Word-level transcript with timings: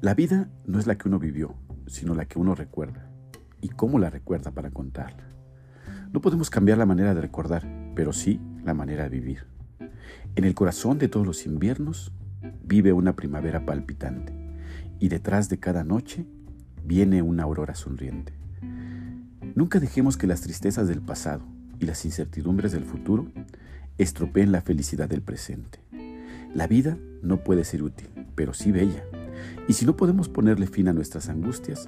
La 0.00 0.14
vida 0.14 0.48
no 0.64 0.78
es 0.78 0.86
la 0.86 0.96
que 0.96 1.08
uno 1.08 1.18
vivió, 1.18 1.56
sino 1.86 2.14
la 2.14 2.24
que 2.24 2.38
uno 2.38 2.54
recuerda 2.54 3.10
y 3.60 3.68
cómo 3.68 3.98
la 3.98 4.08
recuerda 4.08 4.50
para 4.50 4.70
contarla. 4.70 5.28
No 6.10 6.22
podemos 6.22 6.48
cambiar 6.48 6.78
la 6.78 6.86
manera 6.86 7.14
de 7.14 7.20
recordar, 7.20 7.68
pero 7.94 8.14
sí 8.14 8.40
la 8.64 8.72
manera 8.72 9.04
de 9.04 9.10
vivir. 9.10 9.44
En 10.36 10.44
el 10.44 10.54
corazón 10.54 10.98
de 10.98 11.08
todos 11.08 11.26
los 11.26 11.44
inviernos 11.44 12.12
vive 12.64 12.94
una 12.94 13.14
primavera 13.14 13.66
palpitante 13.66 14.32
y 14.98 15.08
detrás 15.08 15.50
de 15.50 15.58
cada 15.58 15.84
noche 15.84 16.24
viene 16.82 17.20
una 17.20 17.42
aurora 17.42 17.74
sonriente. 17.74 18.32
Nunca 19.54 19.80
dejemos 19.80 20.16
que 20.16 20.26
las 20.26 20.40
tristezas 20.40 20.88
del 20.88 21.02
pasado 21.02 21.42
y 21.78 21.84
las 21.84 22.06
incertidumbres 22.06 22.72
del 22.72 22.84
futuro 22.84 23.30
estropeen 23.98 24.50
la 24.50 24.62
felicidad 24.62 25.10
del 25.10 25.20
presente. 25.20 25.80
La 26.54 26.66
vida 26.66 26.96
no 27.22 27.44
puede 27.44 27.64
ser 27.64 27.82
útil, 27.82 28.08
pero 28.34 28.54
sí 28.54 28.72
bella. 28.72 29.04
Y 29.68 29.72
si 29.72 29.86
no 29.86 29.96
podemos 29.96 30.28
ponerle 30.28 30.66
fin 30.66 30.88
a 30.88 30.92
nuestras 30.92 31.28
angustias, 31.28 31.86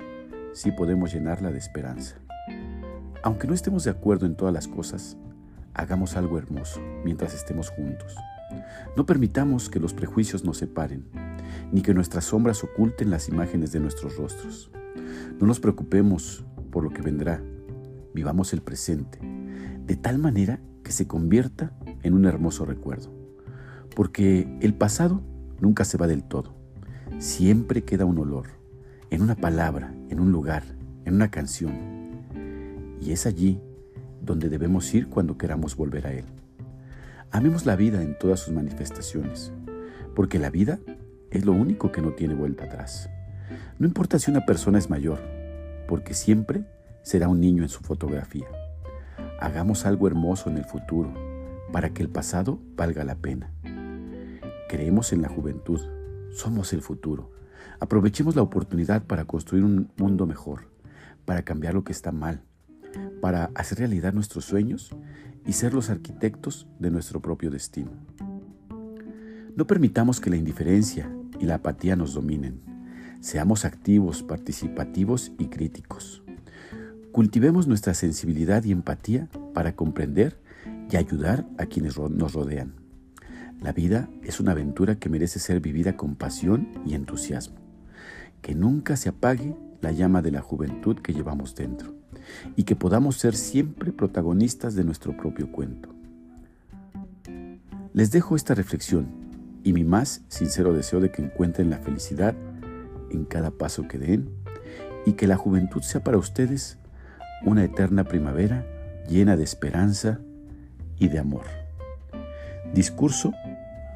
sí 0.52 0.72
podemos 0.72 1.12
llenarla 1.12 1.50
de 1.50 1.58
esperanza. 1.58 2.16
Aunque 3.22 3.46
no 3.46 3.54
estemos 3.54 3.84
de 3.84 3.90
acuerdo 3.90 4.26
en 4.26 4.36
todas 4.36 4.52
las 4.52 4.68
cosas, 4.68 5.16
hagamos 5.74 6.16
algo 6.16 6.38
hermoso 6.38 6.80
mientras 7.04 7.34
estemos 7.34 7.70
juntos. 7.70 8.16
No 8.96 9.06
permitamos 9.06 9.68
que 9.68 9.80
los 9.80 9.94
prejuicios 9.94 10.44
nos 10.44 10.58
separen, 10.58 11.06
ni 11.72 11.82
que 11.82 11.94
nuestras 11.94 12.24
sombras 12.26 12.62
oculten 12.62 13.10
las 13.10 13.28
imágenes 13.28 13.72
de 13.72 13.80
nuestros 13.80 14.16
rostros. 14.16 14.70
No 15.40 15.46
nos 15.46 15.60
preocupemos 15.60 16.44
por 16.70 16.84
lo 16.84 16.90
que 16.90 17.02
vendrá, 17.02 17.42
vivamos 18.14 18.52
el 18.52 18.62
presente, 18.62 19.18
de 19.86 19.96
tal 19.96 20.18
manera 20.18 20.60
que 20.82 20.92
se 20.92 21.06
convierta 21.06 21.72
en 22.02 22.14
un 22.14 22.26
hermoso 22.26 22.64
recuerdo. 22.64 23.12
Porque 23.94 24.58
el 24.60 24.74
pasado 24.74 25.22
nunca 25.60 25.84
se 25.84 25.98
va 25.98 26.06
del 26.06 26.24
todo, 26.24 26.54
siempre 27.22 27.84
queda 27.84 28.04
un 28.04 28.18
olor, 28.18 28.48
en 29.10 29.22
una 29.22 29.36
palabra, 29.36 29.94
en 30.10 30.18
un 30.18 30.32
lugar, 30.32 30.64
en 31.04 31.14
una 31.14 31.30
canción. 31.30 31.72
Y 33.00 33.12
es 33.12 33.26
allí 33.26 33.60
donde 34.20 34.48
debemos 34.48 34.92
ir 34.92 35.08
cuando 35.08 35.38
queramos 35.38 35.76
volver 35.76 36.08
a 36.08 36.12
él. 36.12 36.24
Amemos 37.30 37.64
la 37.64 37.76
vida 37.76 38.02
en 38.02 38.18
todas 38.18 38.40
sus 38.40 38.52
manifestaciones, 38.52 39.52
porque 40.16 40.40
la 40.40 40.50
vida 40.50 40.80
es 41.30 41.44
lo 41.44 41.52
único 41.52 41.92
que 41.92 42.02
no 42.02 42.10
tiene 42.10 42.34
vuelta 42.34 42.64
atrás. 42.64 43.08
No 43.78 43.86
importa 43.86 44.18
si 44.18 44.32
una 44.32 44.44
persona 44.44 44.78
es 44.78 44.90
mayor, 44.90 45.20
porque 45.86 46.14
siempre 46.14 46.64
será 47.02 47.28
un 47.28 47.40
niño 47.40 47.62
en 47.62 47.68
su 47.68 47.84
fotografía. 47.84 48.48
Hagamos 49.40 49.86
algo 49.86 50.08
hermoso 50.08 50.50
en 50.50 50.58
el 50.58 50.64
futuro 50.64 51.14
para 51.70 51.90
que 51.90 52.02
el 52.02 52.08
pasado 52.08 52.58
valga 52.74 53.04
la 53.04 53.14
pena. 53.14 53.52
Creemos 54.68 55.12
en 55.12 55.22
la 55.22 55.28
juventud, 55.28 55.80
somos 56.32 56.72
el 56.72 56.82
futuro. 56.82 57.30
Aprovechemos 57.80 58.36
la 58.36 58.42
oportunidad 58.42 59.04
para 59.04 59.24
construir 59.24 59.64
un 59.64 59.90
mundo 59.96 60.26
mejor, 60.26 60.68
para 61.24 61.42
cambiar 61.42 61.74
lo 61.74 61.84
que 61.84 61.92
está 61.92 62.12
mal, 62.12 62.42
para 63.20 63.50
hacer 63.54 63.78
realidad 63.78 64.12
nuestros 64.12 64.44
sueños 64.44 64.94
y 65.46 65.52
ser 65.52 65.74
los 65.74 65.90
arquitectos 65.90 66.66
de 66.78 66.90
nuestro 66.90 67.20
propio 67.20 67.50
destino. 67.50 67.90
No 69.56 69.66
permitamos 69.66 70.20
que 70.20 70.30
la 70.30 70.36
indiferencia 70.36 71.12
y 71.38 71.44
la 71.46 71.56
apatía 71.56 71.96
nos 71.96 72.14
dominen. 72.14 72.60
Seamos 73.20 73.64
activos, 73.64 74.22
participativos 74.22 75.32
y 75.38 75.46
críticos. 75.46 76.22
Cultivemos 77.12 77.66
nuestra 77.66 77.94
sensibilidad 77.94 78.64
y 78.64 78.72
empatía 78.72 79.28
para 79.52 79.76
comprender 79.76 80.40
y 80.90 80.96
ayudar 80.96 81.46
a 81.58 81.66
quienes 81.66 81.98
nos 81.98 82.32
rodean. 82.32 82.81
La 83.62 83.72
vida 83.72 84.08
es 84.24 84.40
una 84.40 84.52
aventura 84.52 84.96
que 84.96 85.08
merece 85.08 85.38
ser 85.38 85.60
vivida 85.60 85.96
con 85.96 86.16
pasión 86.16 86.68
y 86.84 86.94
entusiasmo. 86.94 87.56
Que 88.40 88.56
nunca 88.56 88.96
se 88.96 89.08
apague 89.08 89.54
la 89.80 89.92
llama 89.92 90.20
de 90.20 90.32
la 90.32 90.40
juventud 90.40 90.98
que 90.98 91.12
llevamos 91.12 91.54
dentro 91.54 91.94
y 92.56 92.64
que 92.64 92.74
podamos 92.74 93.16
ser 93.18 93.36
siempre 93.36 93.92
protagonistas 93.92 94.74
de 94.74 94.82
nuestro 94.82 95.16
propio 95.16 95.52
cuento. 95.52 95.94
Les 97.92 98.10
dejo 98.10 98.34
esta 98.34 98.54
reflexión 98.54 99.06
y 99.62 99.72
mi 99.72 99.84
más 99.84 100.22
sincero 100.26 100.72
deseo 100.72 100.98
de 100.98 101.12
que 101.12 101.22
encuentren 101.22 101.70
la 101.70 101.78
felicidad 101.78 102.34
en 103.10 103.24
cada 103.24 103.52
paso 103.52 103.86
que 103.86 103.98
den 103.98 104.28
y 105.06 105.12
que 105.12 105.28
la 105.28 105.36
juventud 105.36 105.82
sea 105.82 106.02
para 106.02 106.18
ustedes 106.18 106.78
una 107.44 107.62
eterna 107.62 108.02
primavera 108.02 108.66
llena 109.08 109.36
de 109.36 109.44
esperanza 109.44 110.20
y 110.98 111.08
de 111.08 111.20
amor. 111.20 111.44
Discurso 112.74 113.32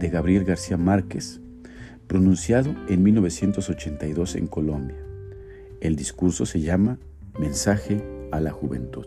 de 0.01 0.09
Gabriel 0.09 0.45
García 0.45 0.77
Márquez, 0.77 1.41
pronunciado 2.07 2.75
en 2.89 3.03
1982 3.03 4.37
en 4.37 4.47
Colombia. 4.47 4.97
El 5.81 5.97
discurso 5.97 6.47
se 6.47 6.61
llama 6.61 6.99
Mensaje 7.39 8.03
a 8.33 8.41
la 8.41 8.51
Juventud. 8.51 9.07